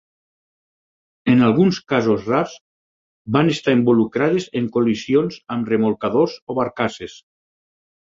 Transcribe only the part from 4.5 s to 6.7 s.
en col·lisions amb remolcadors o